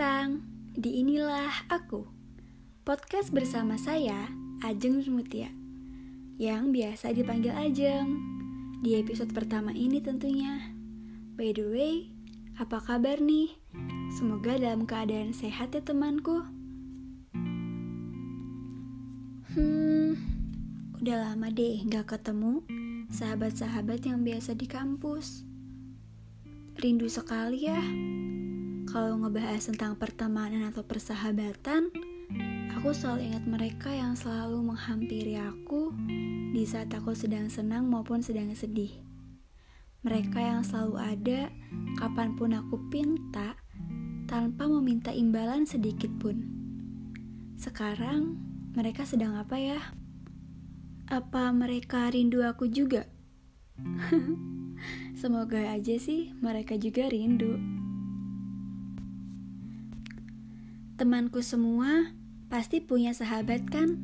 Datang. 0.00 0.40
Di 0.72 1.04
Inilah 1.04 1.68
Aku. 1.68 2.08
Podcast 2.88 3.36
bersama 3.36 3.76
saya, 3.76 4.32
Ajeng 4.64 5.04
Mutia 5.12 5.52
Yang 6.40 6.72
biasa 6.72 7.12
dipanggil 7.12 7.52
Ajeng. 7.52 8.16
Di 8.80 8.96
episode 8.96 9.28
pertama 9.36 9.76
ini 9.76 10.00
tentunya. 10.00 10.72
By 11.36 11.52
the 11.52 11.68
way, 11.68 12.08
apa 12.56 12.80
kabar 12.80 13.20
nih? 13.20 13.52
Semoga 14.16 14.56
dalam 14.56 14.88
keadaan 14.88 15.36
sehat 15.36 15.76
ya 15.76 15.84
temanku. 15.84 16.48
Hmm, 19.52 20.16
udah 20.96 21.28
lama 21.28 21.52
deh 21.52 21.84
gak 21.84 22.16
ketemu 22.16 22.64
sahabat-sahabat 23.12 24.08
yang 24.08 24.24
biasa 24.24 24.56
di 24.56 24.64
kampus. 24.64 25.44
Rindu 26.80 27.12
sekali 27.12 27.68
ya 27.68 27.84
kalau 28.90 29.22
ngebahas 29.22 29.70
tentang 29.70 29.94
pertemanan 29.94 30.66
atau 30.66 30.82
persahabatan, 30.82 31.94
aku 32.74 32.90
selalu 32.90 33.30
ingat 33.30 33.44
mereka 33.46 33.90
yang 33.94 34.18
selalu 34.18 34.66
menghampiri 34.66 35.38
aku 35.38 35.94
di 36.50 36.66
saat 36.66 36.90
aku 36.90 37.14
sedang 37.14 37.46
senang 37.46 37.86
maupun 37.86 38.18
sedang 38.18 38.50
sedih. 38.50 38.90
Mereka 40.02 40.42
yang 40.42 40.66
selalu 40.66 40.98
ada 40.98 41.40
kapan 42.02 42.34
pun 42.34 42.50
aku 42.50 42.82
pinta 42.90 43.54
tanpa 44.26 44.66
meminta 44.66 45.14
imbalan 45.14 45.70
sedikit 45.70 46.10
pun. 46.18 46.42
Sekarang 47.62 48.42
mereka 48.74 49.06
sedang 49.06 49.38
apa 49.38 49.54
ya? 49.54 49.78
Apa 51.06 51.54
mereka 51.54 52.10
rindu 52.10 52.42
aku 52.42 52.66
juga? 52.66 53.06
Semoga 55.20 55.78
aja 55.78 55.94
sih 55.94 56.34
mereka 56.42 56.74
juga 56.74 57.06
rindu. 57.06 57.79
Temanku 61.00 61.40
semua 61.40 62.12
pasti 62.52 62.76
punya 62.84 63.16
sahabat 63.16 63.64
kan? 63.72 63.96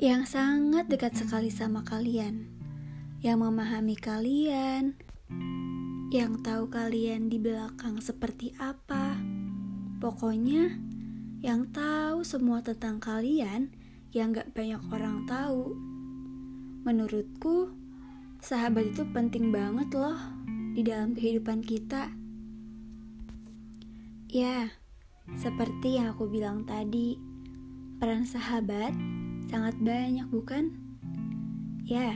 Yang 0.00 0.32
sangat 0.32 0.88
dekat 0.88 1.12
sekali 1.20 1.52
sama 1.52 1.84
kalian. 1.84 2.48
Yang 3.20 3.44
memahami 3.44 3.92
kalian. 3.92 4.96
Yang 6.08 6.40
tahu 6.40 6.72
kalian 6.72 7.28
di 7.28 7.36
belakang 7.36 8.00
seperti 8.00 8.56
apa. 8.56 9.20
Pokoknya 10.00 10.80
yang 11.44 11.68
tahu 11.76 12.24
semua 12.24 12.64
tentang 12.64 12.96
kalian 12.96 13.68
yang 14.16 14.32
gak 14.32 14.56
banyak 14.56 14.80
orang 14.88 15.28
tahu. 15.28 15.76
Menurutku, 16.88 17.68
sahabat 18.40 18.96
itu 18.96 19.04
penting 19.12 19.52
banget 19.52 19.92
loh 19.92 20.16
di 20.72 20.80
dalam 20.80 21.12
kehidupan 21.12 21.60
kita. 21.60 22.16
Ya, 24.32 24.72
seperti 25.34 25.98
yang 25.98 26.14
aku 26.14 26.30
bilang 26.30 26.62
tadi, 26.62 27.18
peran 27.98 28.22
sahabat 28.22 28.94
sangat 29.50 29.74
banyak 29.82 30.30
bukan? 30.30 30.70
Ya, 31.82 32.14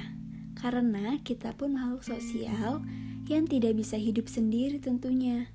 karena 0.54 1.18
kita 1.26 1.54
pun 1.58 1.74
makhluk 1.74 2.06
sosial 2.06 2.86
yang 3.26 3.46
tidak 3.50 3.74
bisa 3.78 3.98
hidup 3.98 4.30
sendiri 4.30 4.78
tentunya. 4.78 5.50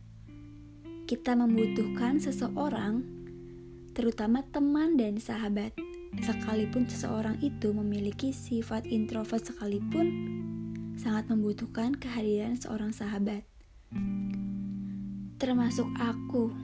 Kita 1.06 1.38
membutuhkan 1.38 2.20
seseorang, 2.20 3.03
terutama 3.95 4.44
teman 4.52 5.00
dan 5.00 5.19
sahabat. 5.22 5.75
Sekalipun 6.16 6.88
seseorang 6.88 7.36
itu 7.44 7.75
memiliki 7.75 8.31
sifat 8.31 8.88
introvert 8.88 9.44
sekalipun, 9.44 10.07
sangat 10.96 11.28
membutuhkan 11.28 11.91
kehadiran 11.91 12.56
seorang 12.56 12.96
sahabat. 12.96 13.44
Termasuk 15.35 15.91
aku 16.00 16.56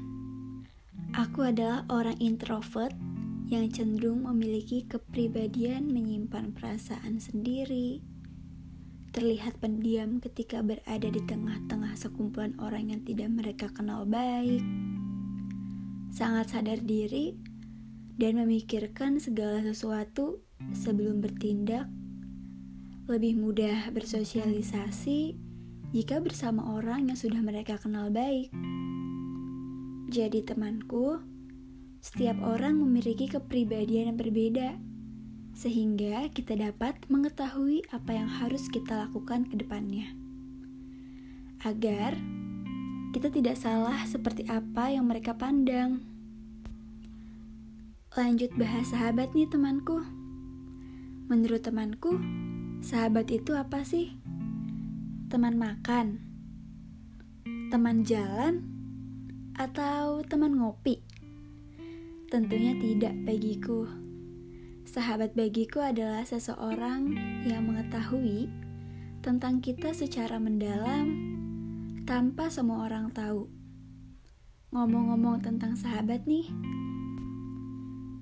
Aku 1.12 1.44
adalah 1.44 1.84
orang 1.92 2.16
introvert 2.24 2.96
yang 3.52 3.68
cenderung 3.68 4.24
memiliki 4.24 4.88
kepribadian 4.88 5.92
menyimpan 5.92 6.56
perasaan 6.56 7.20
sendiri, 7.20 8.00
terlihat 9.12 9.60
pendiam 9.60 10.24
ketika 10.24 10.64
berada 10.64 11.12
di 11.12 11.20
tengah-tengah 11.28 12.00
sekumpulan 12.00 12.56
orang 12.64 12.96
yang 12.96 13.04
tidak 13.04 13.28
mereka 13.28 13.68
kenal 13.76 14.08
baik, 14.08 14.64
sangat 16.16 16.56
sadar 16.56 16.80
diri, 16.80 17.36
dan 18.16 18.40
memikirkan 18.40 19.20
segala 19.20 19.60
sesuatu 19.68 20.40
sebelum 20.72 21.20
bertindak, 21.20 21.92
lebih 23.12 23.36
mudah 23.36 23.92
bersosialisasi 23.92 25.36
jika 25.92 26.24
bersama 26.24 26.72
orang 26.80 27.12
yang 27.12 27.20
sudah 27.20 27.44
mereka 27.44 27.76
kenal 27.76 28.08
baik. 28.08 28.48
Jadi 30.12 30.44
temanku, 30.44 31.24
setiap 32.04 32.44
orang 32.44 32.84
memiliki 32.84 33.32
kepribadian 33.32 34.12
yang 34.12 34.20
berbeda, 34.20 34.76
sehingga 35.56 36.28
kita 36.36 36.60
dapat 36.60 37.00
mengetahui 37.08 37.88
apa 37.96 38.20
yang 38.20 38.28
harus 38.28 38.68
kita 38.68 39.08
lakukan 39.08 39.48
ke 39.48 39.56
depannya. 39.56 40.12
Agar 41.64 42.20
kita 43.16 43.32
tidak 43.32 43.56
salah 43.56 44.04
seperti 44.04 44.44
apa 44.52 44.92
yang 44.92 45.08
mereka 45.08 45.32
pandang. 45.32 46.04
Lanjut 48.12 48.52
bahas 48.60 48.92
sahabat 48.92 49.32
nih 49.32 49.48
temanku. 49.48 50.04
Menurut 51.32 51.64
temanku, 51.64 52.20
sahabat 52.84 53.32
itu 53.32 53.56
apa 53.56 53.88
sih? 53.88 54.12
Teman 55.32 55.56
makan, 55.56 56.20
teman 57.72 58.04
jalan, 58.04 58.71
atau 59.62 60.26
teman 60.26 60.58
ngopi? 60.58 61.06
Tentunya 62.34 62.74
tidak 62.82 63.14
bagiku. 63.22 63.86
Sahabat 64.90 65.38
bagiku 65.38 65.86
adalah 65.86 66.26
seseorang 66.26 67.14
yang 67.46 67.70
mengetahui 67.70 68.50
tentang 69.22 69.62
kita 69.62 69.94
secara 69.94 70.42
mendalam 70.42 71.14
tanpa 72.10 72.50
semua 72.50 72.90
orang 72.90 73.14
tahu. 73.14 73.46
Ngomong-ngomong 74.74 75.46
tentang 75.46 75.78
sahabat 75.78 76.26
nih, 76.26 76.50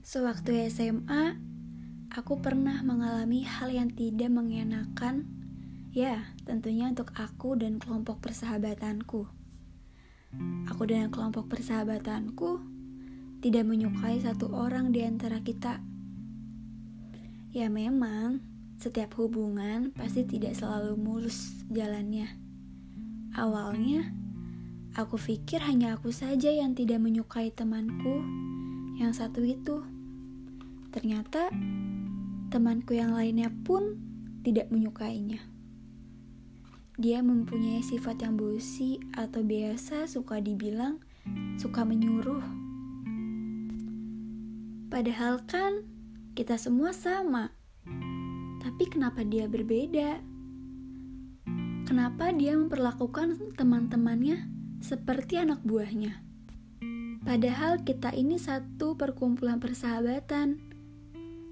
sewaktu 0.03 0.67
SMA, 0.67 1.39
aku 2.11 2.43
pernah 2.43 2.83
mengalami 2.83 3.47
hal 3.47 3.71
yang 3.71 3.87
tidak 3.95 4.27
mengenakan, 4.27 5.23
ya 5.95 6.35
tentunya 6.43 6.91
untuk 6.91 7.15
aku 7.15 7.55
dan 7.55 7.79
kelompok 7.79 8.19
persahabatanku. 8.19 9.38
Aku 10.69 10.85
dan 10.85 11.09
kelompok 11.09 11.49
persahabatanku 11.49 12.61
tidak 13.39 13.63
menyukai 13.65 14.19
satu 14.21 14.51
orang 14.51 14.93
di 14.93 15.01
antara 15.01 15.41
kita. 15.41 15.81
Ya 17.49 17.65
memang, 17.71 18.43
setiap 18.77 19.17
hubungan 19.17 19.91
pasti 19.91 20.23
tidak 20.23 20.53
selalu 20.55 20.95
mulus 20.95 21.65
jalannya. 21.67 22.29
Awalnya, 23.35 24.13
aku 24.93 25.17
pikir 25.17 25.63
hanya 25.65 25.97
aku 25.97 26.13
saja 26.13 26.53
yang 26.53 26.77
tidak 26.77 27.01
menyukai 27.01 27.49
temanku 27.49 28.21
yang 29.01 29.11
satu 29.15 29.41
itu. 29.41 29.81
Ternyata, 30.93 31.49
temanku 32.53 32.95
yang 32.95 33.17
lainnya 33.17 33.49
pun 33.65 33.97
tidak 34.45 34.69
menyukainya. 34.69 35.58
Dia 36.99 37.23
mempunyai 37.23 37.79
sifat 37.79 38.27
yang 38.27 38.35
bosi 38.35 38.99
atau 39.15 39.39
biasa 39.39 40.03
suka 40.03 40.43
dibilang 40.43 40.99
suka 41.55 41.87
menyuruh. 41.87 42.43
Padahal 44.91 45.39
kan 45.47 45.87
kita 46.35 46.59
semua 46.59 46.91
sama. 46.91 47.55
Tapi 48.59 48.83
kenapa 48.91 49.23
dia 49.23 49.47
berbeda? 49.47 50.19
Kenapa 51.87 52.35
dia 52.35 52.59
memperlakukan 52.59 53.55
teman-temannya 53.55 54.51
seperti 54.83 55.39
anak 55.39 55.63
buahnya? 55.63 56.19
Padahal 57.23 57.79
kita 57.87 58.11
ini 58.11 58.35
satu 58.35 58.99
perkumpulan 58.99 59.63
persahabatan. 59.63 60.59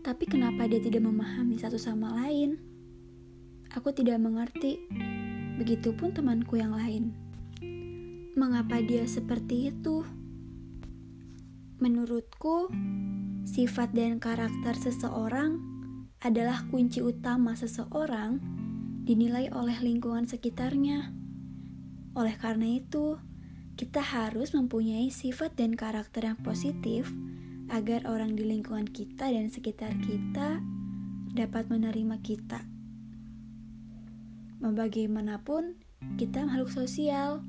Tapi 0.04 0.24
kenapa 0.27 0.68
dia 0.68 0.83
tidak 0.83 1.07
memahami 1.07 1.56
satu 1.56 1.80
sama 1.80 2.19
lain? 2.19 2.60
Aku 3.72 3.95
tidak 3.95 4.19
mengerti. 4.19 4.83
Begitupun 5.57 6.13
temanku 6.13 6.62
yang 6.62 6.77
lain. 6.77 7.18
Mengapa 8.38 8.77
dia 8.77 9.09
seperti 9.09 9.74
itu? 9.74 10.06
Menurutku, 11.81 12.69
sifat 13.42 13.89
dan 13.98 14.21
karakter 14.21 14.77
seseorang 14.77 15.57
adalah 16.21 16.62
kunci 16.69 17.01
utama 17.01 17.57
seseorang 17.57 18.38
dinilai 19.01 19.50
oleh 19.50 19.81
lingkungan 19.81 20.30
sekitarnya. 20.30 21.09
Oleh 22.13 22.38
karena 22.38 22.77
itu, 22.77 23.18
kita 23.77 24.01
harus 24.01 24.53
mempunyai 24.53 25.10
sifat 25.10 25.57
dan 25.57 25.74
karakter 25.74 26.25
yang 26.30 26.38
positif 26.42 27.10
agar 27.74 28.06
orang 28.06 28.38
di 28.38 28.45
lingkungan 28.45 28.86
kita 28.86 29.33
dan 29.33 29.50
sekitar 29.50 29.94
kita 30.06 30.62
dapat 31.33 31.69
menerima 31.69 32.21
kita. 32.21 32.76
Mau 34.57 34.74
bagaimanapun, 34.74 35.77
kita 36.18 36.42
makhluk 36.42 36.74
sosial 36.74 37.45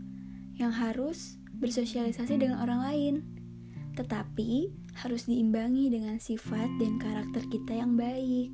yang 0.61 0.69
harus 0.69 1.41
bersosialisasi 1.57 2.37
dengan 2.37 2.61
orang 2.61 2.85
lain, 2.85 3.15
tetapi 3.97 4.69
harus 4.93 5.25
diimbangi 5.25 5.89
dengan 5.89 6.21
sifat 6.21 6.69
dan 6.77 7.01
karakter 7.01 7.49
kita 7.49 7.81
yang 7.81 7.97
baik, 7.97 8.53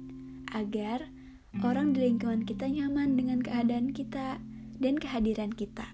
agar 0.55 1.11
orang 1.67 1.99
di 1.99 2.07
lingkungan 2.07 2.47
kita 2.47 2.71
nyaman 2.71 3.19
dengan 3.19 3.43
keadaan 3.43 3.91
kita 3.91 4.39
dan 4.79 4.95
kehadiran 5.03 5.51
kita. 5.51 5.91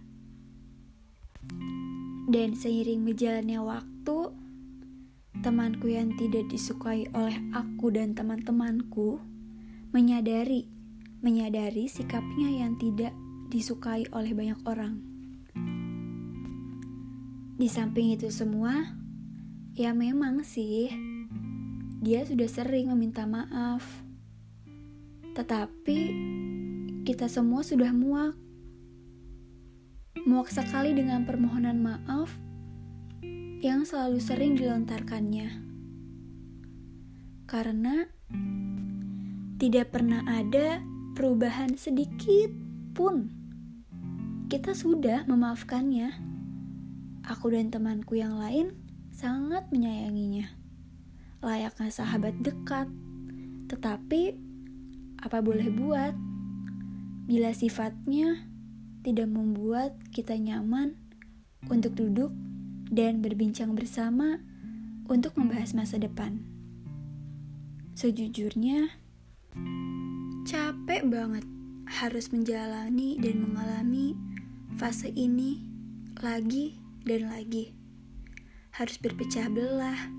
Dan 2.28 2.52
seiring 2.52 3.08
berjalannya 3.08 3.58
waktu, 3.64 4.18
temanku 5.40 5.88
yang 5.88 6.12
tidak 6.20 6.44
disukai 6.52 7.08
oleh 7.16 7.40
aku 7.56 7.88
dan 7.88 8.12
teman-temanku 8.12 9.16
menyadari 9.96 10.68
menyadari 11.20 11.84
sikapnya 11.84 12.48
yang 12.48 12.80
tidak 12.80 13.12
disukai 13.52 14.08
oleh 14.16 14.32
banyak 14.32 14.60
orang. 14.64 15.00
Di 17.60 17.68
samping 17.68 18.16
itu 18.16 18.32
semua, 18.32 18.96
ya 19.76 19.92
memang 19.92 20.40
sih, 20.40 20.88
dia 22.00 22.24
sudah 22.24 22.48
sering 22.48 22.88
meminta 22.88 23.28
maaf. 23.28 23.84
Tetapi, 25.36 25.98
kita 27.04 27.28
semua 27.28 27.60
sudah 27.60 27.92
muak. 27.92 28.32
Muak 30.24 30.48
sekali 30.48 30.96
dengan 30.96 31.28
permohonan 31.28 31.84
maaf 31.84 32.32
yang 33.60 33.84
selalu 33.84 34.24
sering 34.24 34.56
dilontarkannya. 34.56 35.68
Karena 37.44 38.08
tidak 39.60 39.92
pernah 39.92 40.24
ada 40.24 40.80
perubahan 41.20 41.76
sedikit 41.76 42.48
pun. 42.96 43.28
Kita 44.48 44.72
sudah 44.72 45.28
memaafkannya. 45.28 46.16
Aku 47.28 47.52
dan 47.52 47.68
temanku 47.68 48.16
yang 48.16 48.40
lain 48.40 48.72
sangat 49.12 49.68
menyayanginya. 49.68 50.48
Layaknya 51.44 51.92
sahabat 51.92 52.40
dekat. 52.40 52.88
Tetapi, 53.68 54.32
apa 55.20 55.44
boleh 55.44 55.68
buat? 55.68 56.16
Bila 57.28 57.52
sifatnya 57.52 58.48
tidak 59.04 59.28
membuat 59.28 60.00
kita 60.16 60.40
nyaman 60.40 60.96
untuk 61.68 62.00
duduk 62.00 62.32
dan 62.88 63.20
berbincang 63.20 63.76
bersama 63.76 64.40
untuk 65.04 65.36
membahas 65.36 65.76
masa 65.76 66.00
depan. 66.00 66.40
Sejujurnya, 67.92 68.88
Capek 70.50 71.06
banget 71.06 71.46
harus 71.86 72.34
menjalani 72.34 73.14
dan 73.22 73.38
mengalami 73.38 74.18
fase 74.74 75.06
ini 75.06 75.62
lagi 76.18 76.74
dan 77.06 77.30
lagi. 77.30 77.70
Harus 78.74 78.98
berpecah 78.98 79.46
belah 79.46 80.10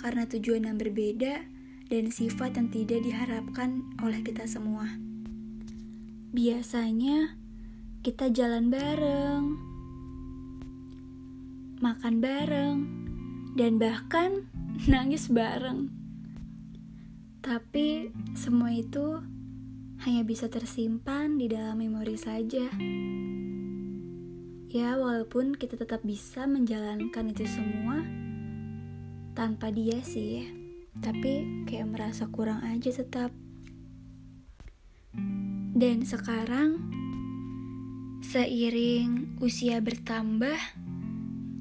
karena 0.00 0.24
tujuan 0.32 0.64
yang 0.64 0.80
berbeda 0.80 1.44
dan 1.92 2.08
sifat 2.08 2.56
yang 2.56 2.72
tidak 2.72 3.04
diharapkan 3.04 3.84
oleh 4.00 4.24
kita 4.24 4.48
semua. 4.48 4.96
Biasanya 6.32 7.36
kita 8.00 8.32
jalan 8.32 8.72
bareng, 8.72 9.44
makan 11.84 12.24
bareng, 12.24 12.76
dan 13.60 13.76
bahkan 13.76 14.48
nangis 14.88 15.28
bareng. 15.28 15.92
Tapi 17.44 18.08
semua 18.32 18.72
itu 18.72 19.35
hanya 20.06 20.22
bisa 20.22 20.46
tersimpan 20.46 21.34
di 21.34 21.50
dalam 21.50 21.82
memori 21.82 22.14
saja. 22.14 22.70
Ya, 24.70 24.94
walaupun 24.94 25.58
kita 25.58 25.74
tetap 25.74 26.06
bisa 26.06 26.46
menjalankan 26.46 27.34
itu 27.34 27.42
semua 27.42 28.06
tanpa 29.34 29.74
dia 29.74 29.98
sih, 30.06 30.46
tapi 31.02 31.66
kayak 31.66 31.90
merasa 31.90 32.30
kurang 32.30 32.62
aja 32.62 32.94
tetap. 32.94 33.34
Dan 35.74 36.06
sekarang, 36.06 36.86
seiring 38.22 39.42
usia 39.42 39.82
bertambah 39.82 40.58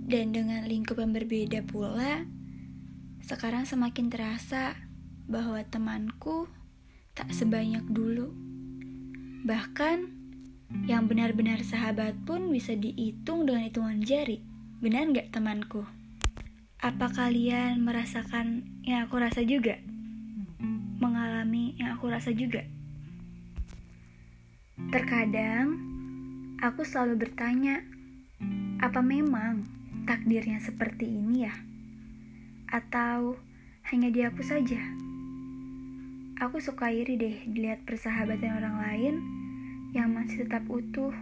dan 0.05 0.37
dengan 0.37 0.69
lingkup 0.69 1.01
yang 1.01 1.17
berbeda 1.17 1.65
pula, 1.65 2.29
sekarang 3.25 3.65
semakin 3.65 4.13
terasa 4.13 4.77
bahwa 5.25 5.65
temanku 5.65 6.45
tak 7.15 7.31
sebanyak 7.31 7.87
dulu. 7.87 8.27
Bahkan, 9.47 9.97
yang 10.83 11.07
benar-benar 11.07 11.63
sahabat 11.63 12.11
pun 12.27 12.51
bisa 12.51 12.75
dihitung 12.75 13.47
dengan 13.47 13.63
hitungan 13.63 14.03
jari. 14.03 14.43
Benar 14.83 15.15
nggak 15.15 15.31
temanku? 15.31 15.87
Apa 16.83 17.07
kalian 17.15 17.79
merasakan 17.87 18.67
yang 18.83 19.07
aku 19.07 19.15
rasa 19.23 19.47
juga? 19.47 19.79
Mengalami 20.99 21.79
yang 21.79 21.95
aku 21.95 22.11
rasa 22.11 22.35
juga? 22.35 22.67
Terkadang, 24.91 25.79
aku 26.59 26.83
selalu 26.83 27.25
bertanya, 27.25 27.79
apa 28.83 28.99
memang 28.99 29.63
takdirnya 30.03 30.59
seperti 30.59 31.07
ini 31.07 31.47
ya? 31.47 31.55
Atau 32.67 33.39
hanya 33.87 34.11
di 34.11 34.19
aku 34.19 34.43
saja? 34.43 35.04
Aku 36.35 36.59
suka 36.59 36.91
iri 36.91 37.15
deh 37.15 37.47
dilihat 37.47 37.87
persahabatan 37.87 38.59
orang 38.59 38.75
lain 38.83 39.15
yang 39.95 40.11
masih 40.11 40.43
tetap 40.43 40.67
utuh, 40.67 41.15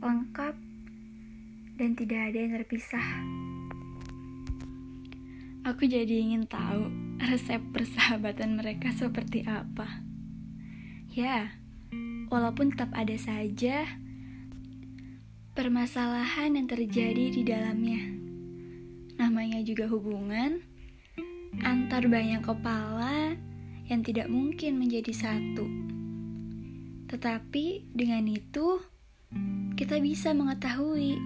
lengkap, 0.00 0.56
dan 1.76 1.92
tidak 1.92 2.32
ada 2.32 2.38
yang 2.40 2.52
terpisah. 2.56 3.08
Aku 5.68 5.84
jadi 5.84 6.08
ingin 6.08 6.48
tahu 6.48 6.88
resep 7.20 7.60
persahabatan 7.68 8.56
mereka 8.56 8.96
seperti 8.96 9.44
apa. 9.44 10.00
Ya, 11.12 11.52
walaupun 12.32 12.72
tetap 12.72 12.96
ada 12.96 13.18
saja 13.20 13.84
permasalahan 15.52 16.56
yang 16.56 16.64
terjadi 16.64 17.28
di 17.28 17.44
dalamnya. 17.44 18.08
Namanya 19.20 19.60
juga 19.60 19.84
hubungan 19.84 20.64
antar 21.60 22.08
banyak 22.08 22.40
kepala 22.40 23.36
yang 23.86 24.02
tidak 24.02 24.26
mungkin 24.26 24.78
menjadi 24.78 25.12
satu. 25.14 25.66
Tetapi 27.06 27.94
dengan 27.94 28.26
itu, 28.26 28.82
kita 29.78 30.02
bisa 30.02 30.34
mengetahui 30.34 31.18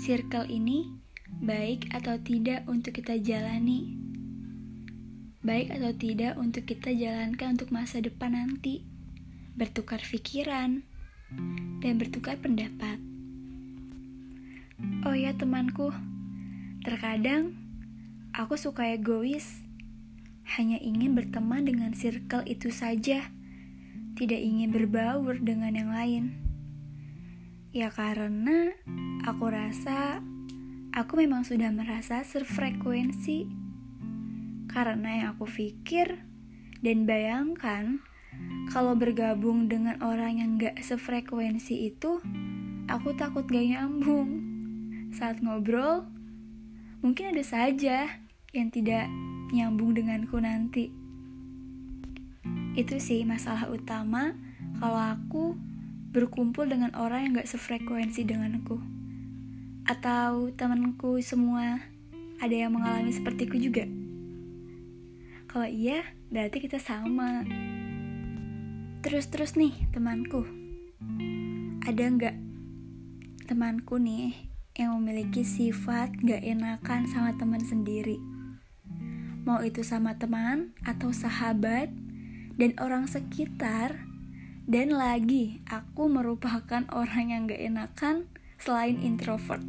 circle 0.00 0.48
ini 0.48 0.96
baik 1.44 1.92
atau 1.92 2.16
tidak 2.16 2.64
untuk 2.64 2.96
kita 2.96 3.20
jalani. 3.20 3.92
Baik 5.44 5.70
atau 5.76 5.92
tidak 5.94 6.40
untuk 6.40 6.64
kita 6.64 6.90
jalankan 6.96 7.54
untuk 7.54 7.70
masa 7.70 8.00
depan 8.00 8.34
nanti. 8.34 8.82
Bertukar 9.56 10.00
pikiran 10.00 10.84
dan 11.80 11.92
bertukar 11.96 12.40
pendapat. 12.40 13.00
Oh 15.08 15.16
ya 15.16 15.32
temanku, 15.32 15.92
terkadang 16.84 17.56
aku 18.36 18.60
suka 18.60 18.92
egois 18.92 19.65
hanya 20.54 20.78
ingin 20.78 21.18
berteman 21.18 21.66
dengan 21.66 21.90
circle 21.90 22.46
itu 22.46 22.70
saja, 22.70 23.34
tidak 24.14 24.38
ingin 24.38 24.70
berbaur 24.70 25.42
dengan 25.42 25.74
yang 25.74 25.90
lain. 25.90 26.24
Ya 27.74 27.90
karena 27.90 28.72
aku 29.26 29.50
rasa 29.50 30.22
aku 30.96 31.20
memang 31.20 31.44
sudah 31.44 31.68
merasa 31.74 32.22
serfrekuensi. 32.24 33.44
Karena 34.70 35.24
yang 35.24 35.28
aku 35.36 35.44
pikir 35.44 36.24
dan 36.80 37.04
bayangkan 37.04 38.00
kalau 38.72 38.96
bergabung 38.96 39.68
dengan 39.68 40.00
orang 40.04 40.40
yang 40.40 40.50
gak 40.60 40.80
sefrekuensi 40.80 41.92
itu, 41.92 42.20
aku 42.88 43.12
takut 43.16 43.44
gak 43.48 43.62
nyambung. 43.62 44.40
Saat 45.12 45.40
ngobrol, 45.40 46.04
mungkin 47.00 47.32
ada 47.32 47.44
saja 47.44 48.20
yang 48.52 48.68
tidak 48.68 49.08
nyambung 49.54 49.94
denganku 49.94 50.38
nanti. 50.42 50.90
Itu 52.76 52.98
sih 53.00 53.22
masalah 53.22 53.70
utama 53.70 54.36
kalau 54.82 55.00
aku 55.00 55.56
berkumpul 56.12 56.68
dengan 56.68 56.92
orang 56.96 57.28
yang 57.28 57.32
gak 57.40 57.50
sefrekuensi 57.50 58.24
denganku. 58.24 58.80
Atau 59.86 60.50
temanku 60.56 61.20
semua 61.22 61.78
ada 62.42 62.52
yang 62.52 62.74
mengalami 62.74 63.12
sepertiku 63.14 63.56
juga. 63.56 63.88
Kalau 65.46 65.68
iya, 65.68 66.04
berarti 66.28 66.60
kita 66.60 66.76
sama. 66.76 67.46
Terus-terus 69.00 69.54
nih 69.56 69.72
temanku. 69.94 70.44
Ada 71.86 72.02
nggak 72.12 72.36
temanku 73.46 73.96
nih 74.02 74.34
yang 74.76 74.98
memiliki 75.00 75.46
sifat 75.46 76.12
gak 76.26 76.42
enakan 76.42 77.06
sama 77.08 77.32
teman 77.38 77.62
sendiri? 77.62 78.35
Mau 79.46 79.62
itu 79.62 79.86
sama 79.86 80.18
teman 80.18 80.74
atau 80.82 81.14
sahabat 81.14 81.88
dan 82.58 82.74
orang 82.82 83.06
sekitar 83.06 84.04
dan 84.66 84.90
lagi 84.90 85.62
aku 85.70 86.10
merupakan 86.10 86.82
orang 87.00 87.30
yang 87.30 87.46
gak 87.46 87.62
enakan 87.62 88.26
selain 88.58 88.98
introvert 88.98 89.62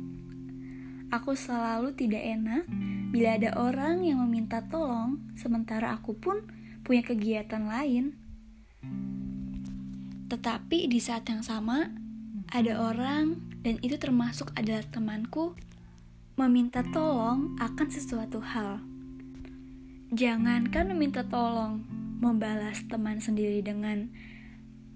aku 1.14 1.38
selalu 1.38 1.96
tidak 1.96 2.26
enak 2.26 2.66
bila 3.08 3.40
ada 3.40 3.56
orang 3.56 4.04
yang 4.04 4.20
meminta 4.20 4.60
tolong, 4.68 5.32
sementara 5.40 5.96
aku 5.96 6.12
pun 6.20 6.44
punya 6.84 7.00
kegiatan 7.08 7.64
lain. 7.64 8.20
Tetapi 10.28 10.92
di 10.92 11.00
saat 11.00 11.24
yang 11.32 11.40
sama, 11.40 11.88
ada 12.52 12.84
orang, 12.84 13.40
dan 13.64 13.80
itu 13.80 13.96
termasuk 13.96 14.52
adalah 14.60 14.84
temanku, 14.92 15.56
meminta 16.36 16.84
tolong 16.84 17.56
akan 17.64 17.88
sesuatu 17.88 18.44
hal. 18.44 18.84
Jangankan 20.08 20.96
meminta 20.96 21.20
tolong, 21.28 21.84
membalas 22.24 22.80
teman 22.88 23.20
sendiri 23.20 23.60
dengan 23.60 24.08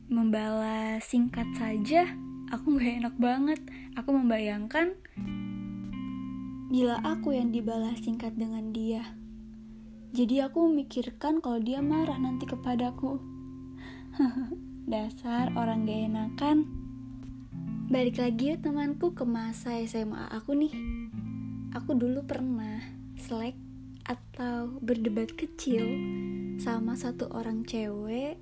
membalas 0.08 1.04
singkat 1.04 1.52
saja, 1.60 2.08
aku 2.48 2.80
gak 2.80 3.04
enak 3.04 3.16
banget. 3.20 3.60
Aku 4.00 4.16
membayangkan 4.16 4.96
bila 6.72 7.04
aku 7.04 7.36
yang 7.36 7.52
dibalas 7.52 8.00
singkat 8.00 8.40
dengan 8.40 8.72
dia. 8.72 9.04
Jadi 10.16 10.48
aku 10.48 10.72
memikirkan 10.72 11.44
kalau 11.44 11.60
dia 11.60 11.84
marah 11.84 12.16
nanti 12.16 12.48
kepadaku. 12.48 13.20
Dasar 14.96 15.52
orang 15.60 15.92
gak 15.92 16.08
enakan. 16.08 16.58
Balik 17.92 18.16
lagi 18.16 18.56
ya 18.56 18.64
temanku 18.64 19.12
ke 19.12 19.28
masa 19.28 19.76
SMA 19.84 20.32
aku 20.32 20.56
nih. 20.56 20.72
Aku 21.76 22.00
dulu 22.00 22.24
pernah 22.24 22.80
selek 23.20 23.71
atau 24.06 24.82
berdebat 24.82 25.34
kecil 25.38 25.86
sama 26.62 26.98
satu 26.98 27.30
orang 27.34 27.66
cewek 27.66 28.38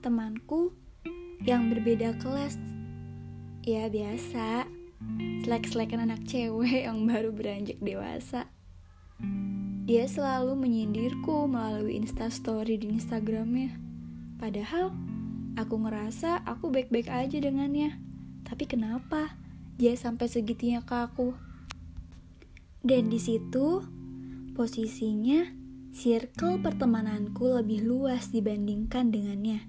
temanku 0.00 0.72
yang 1.44 1.68
berbeda 1.72 2.16
kelas. 2.20 2.56
Ya 3.64 3.88
biasa, 3.92 4.64
selek-selekan 5.44 6.08
anak 6.08 6.24
cewek 6.24 6.88
yang 6.88 7.04
baru 7.04 7.32
beranjak 7.32 7.76
dewasa. 7.84 8.48
Dia 9.88 10.04
selalu 10.04 10.56
menyindirku 10.56 11.48
melalui 11.48 11.96
instastory 11.96 12.76
di 12.76 12.92
Instagramnya. 12.92 13.72
Padahal 14.38 14.92
Aku 15.58 15.74
ngerasa 15.74 16.46
aku 16.46 16.70
baik-baik 16.70 17.10
aja 17.10 17.42
dengannya. 17.42 17.98
Tapi 18.46 18.70
kenapa 18.70 19.34
dia 19.74 19.90
sampai 19.98 20.30
segitunya 20.30 20.86
ke 20.86 20.94
aku? 20.94 21.34
Dan 22.78 23.10
di 23.10 23.18
situ 23.18 23.82
posisinya 24.58 25.54
circle 25.94 26.58
pertemananku 26.58 27.46
lebih 27.46 27.86
luas 27.86 28.34
dibandingkan 28.34 29.14
dengannya. 29.14 29.62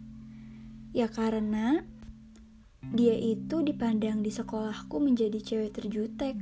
Ya 0.97 1.05
karena 1.05 1.85
dia 2.89 3.13
itu 3.13 3.61
dipandang 3.61 4.25
di 4.25 4.33
sekolahku 4.33 4.97
menjadi 4.97 5.37
cewek 5.37 5.77
terjutek. 5.77 6.41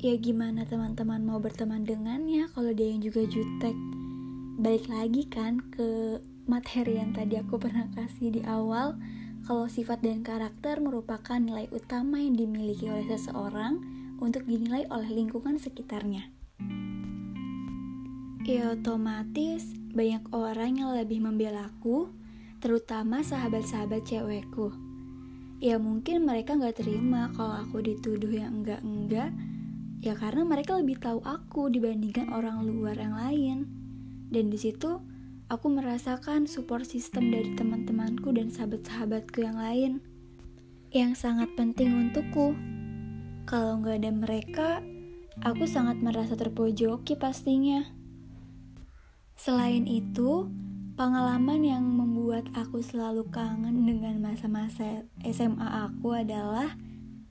Ya 0.00 0.16
gimana 0.16 0.64
teman-teman 0.64 1.28
mau 1.28 1.36
berteman 1.36 1.84
dengannya 1.84 2.48
kalau 2.56 2.72
dia 2.72 2.88
yang 2.88 3.04
juga 3.04 3.28
jutek? 3.28 3.76
Balik 4.56 4.88
lagi 4.88 5.28
kan 5.28 5.60
ke 5.68 6.16
materi 6.48 6.96
yang 6.96 7.12
tadi 7.12 7.36
aku 7.36 7.60
pernah 7.68 7.84
kasih 7.92 8.32
di 8.32 8.40
awal, 8.48 8.96
kalau 9.44 9.68
sifat 9.68 10.00
dan 10.00 10.24
karakter 10.24 10.80
merupakan 10.80 11.36
nilai 11.36 11.68
utama 11.68 12.16
yang 12.16 12.32
dimiliki 12.32 12.88
oleh 12.88 13.04
seseorang 13.04 13.76
untuk 14.24 14.48
dinilai 14.48 14.88
oleh 14.88 15.12
lingkungan 15.12 15.60
sekitarnya. 15.60 16.35
Ya 18.46 18.70
otomatis 18.70 19.74
banyak 19.90 20.30
orang 20.30 20.78
yang 20.78 20.94
lebih 20.94 21.18
membela 21.18 21.66
aku, 21.66 22.14
terutama 22.62 23.18
sahabat-sahabat 23.26 24.06
cewekku. 24.06 24.70
Ya 25.58 25.82
mungkin 25.82 26.22
mereka 26.22 26.54
nggak 26.54 26.78
terima 26.78 27.26
kalau 27.34 27.66
aku 27.66 27.82
dituduh 27.82 28.30
yang 28.30 28.62
enggak-enggak, 28.62 29.34
ya 29.98 30.14
karena 30.14 30.46
mereka 30.46 30.78
lebih 30.78 30.94
tahu 31.02 31.18
aku 31.26 31.74
dibandingkan 31.74 32.30
orang 32.30 32.62
luar 32.62 32.94
yang 32.94 33.18
lain. 33.18 33.66
Dan 34.30 34.54
di 34.54 34.62
situ 34.62 35.02
aku 35.50 35.66
merasakan 35.66 36.46
support 36.46 36.86
system 36.86 37.34
dari 37.34 37.50
teman-temanku 37.58 38.30
dan 38.30 38.54
sahabat-sahabatku 38.54 39.42
yang 39.42 39.58
lain 39.58 39.98
yang 40.94 41.18
sangat 41.18 41.50
penting 41.58 41.90
untukku. 41.90 42.54
Kalau 43.42 43.82
nggak 43.82 44.06
ada 44.06 44.10
mereka, 44.14 44.68
aku 45.42 45.66
sangat 45.66 45.98
merasa 45.98 46.38
terpojoki 46.38 47.18
pastinya. 47.18 48.05
Selain 49.36 49.84
itu, 49.84 50.48
pengalaman 50.96 51.62
yang 51.62 51.84
membuat 51.84 52.48
aku 52.56 52.82
selalu 52.82 53.28
kangen 53.28 53.84
dengan 53.84 54.18
masa-masa 54.18 55.04
SMA 55.22 55.68
aku 55.86 56.16
adalah 56.16 56.74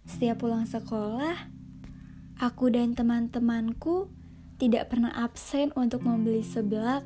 setiap 0.05 0.45
pulang 0.45 0.69
sekolah, 0.69 1.49
aku 2.37 2.69
dan 2.69 2.93
teman-temanku 2.93 4.07
tidak 4.61 4.93
pernah 4.93 5.11
absen 5.11 5.73
untuk 5.75 6.05
membeli 6.05 6.45
seblak 6.45 7.03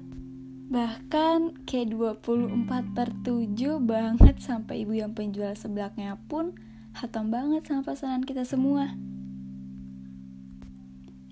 Bahkan 0.69 1.65
kayak 1.65 1.97
24 1.97 2.93
per 2.93 3.09
7 3.25 3.81
banget 3.81 4.37
sampai 4.37 4.85
ibu 4.85 4.93
yang 4.93 5.17
penjual 5.17 5.49
sebelaknya 5.57 6.13
pun 6.29 6.53
hatam 6.93 7.33
banget 7.33 7.65
sama 7.65 7.81
pasangan 7.81 8.21
kita 8.21 8.45
semua. 8.45 8.93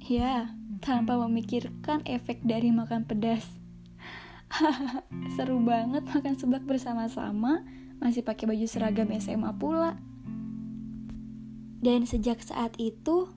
Ya, 0.09 0.57
tanpa 0.81 1.21
memikirkan 1.21 2.01
efek 2.09 2.41
dari 2.41 2.73
makan 2.73 3.05
pedas. 3.05 3.45
Seru 5.35 5.59
banget 5.61 6.07
makan 6.07 6.35
seblak 6.39 6.63
bersama-sama, 6.63 7.63
masih 7.99 8.23
pakai 8.23 8.47
baju 8.47 8.67
seragam 8.67 9.11
SMA 9.17 9.51
pula. 9.59 9.99
Dan 11.77 12.09
sejak 12.09 12.41
saat 12.41 12.73
itu, 12.81 13.29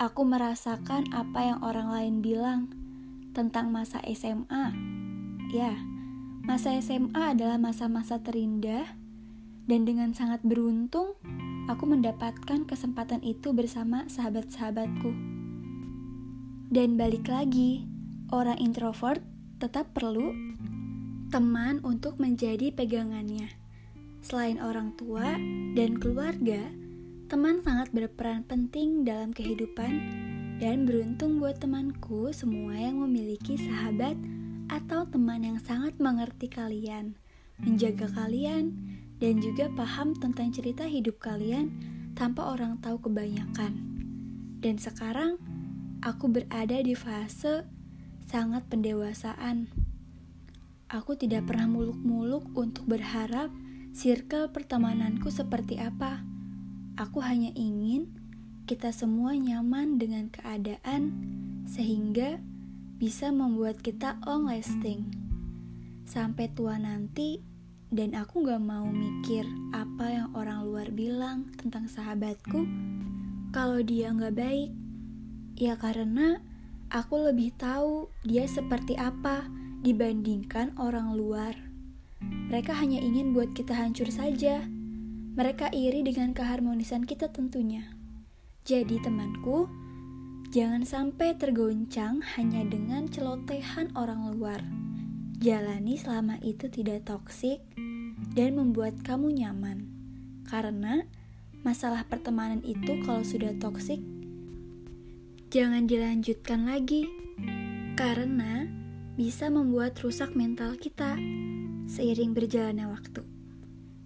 aku 0.00 0.22
merasakan 0.24 1.12
apa 1.12 1.40
yang 1.44 1.60
orang 1.60 1.92
lain 1.92 2.14
bilang 2.24 2.72
tentang 3.36 3.72
masa 3.72 4.00
SMA 4.12 4.92
Ya, 5.52 5.76
masa 6.48 6.72
SMA 6.80 7.36
adalah 7.36 7.60
masa-masa 7.60 8.16
terindah 8.24 8.88
dan 9.68 9.84
dengan 9.84 10.16
sangat 10.16 10.40
beruntung 10.40 11.20
aku 11.68 11.84
mendapatkan 11.84 12.64
kesempatan 12.64 13.20
itu 13.20 13.52
bersama 13.52 14.08
sahabat-sahabatku. 14.08 15.12
Dan 16.72 16.96
balik 16.96 17.28
lagi, 17.28 17.84
orang 18.32 18.56
introvert 18.64 19.20
tetap 19.62 19.94
perlu 19.94 20.34
teman 21.30 21.78
untuk 21.86 22.18
menjadi 22.18 22.74
pegangannya. 22.74 23.46
Selain 24.18 24.58
orang 24.58 24.98
tua 24.98 25.38
dan 25.78 26.02
keluarga, 26.02 26.66
teman 27.30 27.62
sangat 27.62 27.94
berperan 27.94 28.42
penting 28.42 29.06
dalam 29.06 29.30
kehidupan 29.30 30.02
dan 30.58 30.82
beruntung 30.82 31.38
buat 31.38 31.62
temanku 31.62 32.34
semua 32.34 32.74
yang 32.74 32.98
memiliki 33.06 33.54
sahabat 33.54 34.18
atau 34.66 35.06
teman 35.06 35.46
yang 35.46 35.58
sangat 35.62 35.94
mengerti 36.02 36.50
kalian, 36.50 37.14
menjaga 37.62 38.10
kalian, 38.10 38.74
dan 39.22 39.38
juga 39.38 39.70
paham 39.78 40.10
tentang 40.18 40.50
cerita 40.50 40.90
hidup 40.90 41.22
kalian 41.22 41.70
tanpa 42.18 42.50
orang 42.50 42.82
tahu 42.82 42.98
kebanyakan. 42.98 43.78
Dan 44.58 44.74
sekarang 44.82 45.38
aku 46.02 46.26
berada 46.34 46.82
di 46.82 46.98
fase 46.98 47.81
sangat 48.28 48.66
pendewasaan. 48.70 49.70
Aku 50.92 51.16
tidak 51.16 51.48
pernah 51.48 51.70
muluk-muluk 51.70 52.52
untuk 52.52 52.84
berharap 52.84 53.48
circle 53.96 54.52
pertemananku 54.52 55.32
seperti 55.32 55.80
apa. 55.80 56.20
Aku 57.00 57.24
hanya 57.24 57.48
ingin 57.56 58.12
kita 58.68 58.92
semua 58.92 59.34
nyaman 59.34 59.96
dengan 59.96 60.28
keadaan 60.28 61.12
sehingga 61.66 62.38
bisa 63.02 63.34
membuat 63.34 63.82
kita 63.82 64.20
long 64.22 64.46
lasting 64.46 65.10
sampai 66.06 66.46
tua 66.52 66.78
nanti 66.78 67.42
dan 67.92 68.16
aku 68.16 68.46
gak 68.46 68.62
mau 68.62 68.88
mikir 68.88 69.44
apa 69.74 70.06
yang 70.08 70.28
orang 70.32 70.64
luar 70.64 70.88
bilang 70.92 71.50
tentang 71.58 71.88
sahabatku 71.88 72.64
kalau 73.50 73.80
dia 73.82 74.12
gak 74.12 74.36
baik 74.36 74.70
ya 75.56 75.76
karena 75.76 76.40
aku 76.92 77.32
lebih 77.32 77.56
tahu 77.56 78.12
dia 78.22 78.44
seperti 78.44 78.94
apa 79.00 79.48
dibandingkan 79.80 80.76
orang 80.76 81.16
luar 81.16 81.56
mereka 82.22 82.76
hanya 82.76 83.00
ingin 83.00 83.32
buat 83.32 83.56
kita 83.56 83.72
hancur 83.72 84.12
saja 84.12 84.62
mereka 85.32 85.72
iri 85.72 86.04
dengan 86.04 86.36
keharmonisan 86.36 87.08
kita 87.08 87.32
tentunya 87.32 87.88
jadi 88.68 89.00
temanku 89.00 89.66
Jangan 90.52 90.84
sampai 90.84 91.32
tergoncang 91.40 92.20
hanya 92.36 92.60
dengan 92.68 93.08
celotehan 93.08 93.88
orang 93.96 94.36
luar. 94.36 94.60
Jalani 95.40 95.96
selama 95.96 96.36
itu 96.44 96.68
tidak 96.68 97.08
toksik 97.08 97.64
dan 98.36 98.60
membuat 98.60 99.00
kamu 99.00 99.32
nyaman. 99.32 99.88
Karena 100.44 101.08
masalah 101.64 102.04
pertemanan 102.04 102.60
itu 102.68 103.00
kalau 103.00 103.24
sudah 103.24 103.56
toksik, 103.56 104.04
jangan 105.52 105.84
dilanjutkan 105.84 106.64
lagi. 106.64 107.12
Karena 107.92 108.64
bisa 109.20 109.52
membuat 109.52 110.00
rusak 110.00 110.32
mental 110.32 110.80
kita 110.80 111.20
seiring 111.84 112.32
berjalannya 112.32 112.88
waktu. 112.88 113.20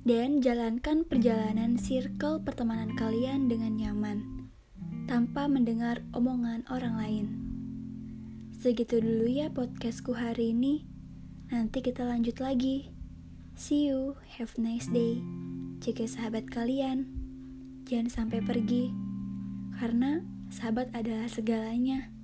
Dan 0.03 0.43
jalankan 0.43 1.07
perjalanan 1.07 1.79
circle 1.79 2.43
pertemanan 2.43 2.99
kalian 2.99 3.47
dengan 3.47 3.79
nyaman 3.79 4.51
tanpa 5.07 5.47
mendengar 5.47 6.03
omongan 6.11 6.67
orang 6.67 6.99
lain. 6.99 7.27
Segitu 8.59 8.99
dulu 8.99 9.31
ya 9.31 9.47
podcastku 9.47 10.19
hari 10.19 10.51
ini. 10.51 10.83
Nanti 11.55 11.79
kita 11.79 12.03
lanjut 12.03 12.43
lagi. 12.43 12.91
See 13.55 13.87
you, 13.87 14.19
have 14.35 14.51
a 14.59 14.63
nice 14.67 14.91
day. 14.91 15.23
Jaga 15.79 16.11
sahabat 16.11 16.51
kalian. 16.51 17.07
Jangan 17.87 18.11
sampai 18.11 18.43
pergi. 18.43 18.91
Karena 19.79 20.36
sahabat 20.57 20.89
adalah 20.97 21.29
segalanya. 21.29 22.16